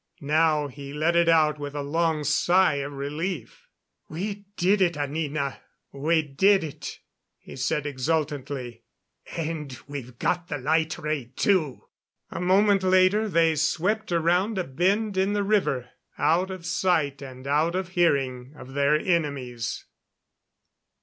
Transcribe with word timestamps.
Now 0.23 0.67
he 0.67 0.93
let 0.93 1.15
it 1.15 1.29
out 1.29 1.59
with 1.59 1.75
a 1.75 1.83
long 1.83 2.23
sigh 2.23 2.77
of 2.77 2.93
relief. 2.93 3.67
"We 4.09 4.45
did 4.57 4.81
it, 4.81 4.97
Anina 4.97 5.61
we 5.91 6.23
did 6.23 6.63
it," 6.63 7.01
he 7.37 7.55
said 7.55 7.85
exultantly. 7.85 8.81
"And 9.37 9.77
we've 9.87 10.17
got 10.17 10.51
a 10.51 10.57
light 10.57 10.97
ray, 10.97 11.25
too." 11.35 11.83
A 12.31 12.41
moment 12.41 12.81
later 12.81 13.29
they 13.29 13.53
swept 13.53 14.11
around 14.11 14.57
a 14.57 14.63
bend 14.63 15.17
in 15.17 15.33
the 15.33 15.43
river, 15.43 15.89
out 16.17 16.49
of 16.49 16.65
sight 16.65 17.21
and 17.21 17.45
out 17.45 17.75
of 17.75 17.89
hearing 17.89 18.53
of 18.55 18.73
their 18.73 18.95
enemies. 18.95 19.85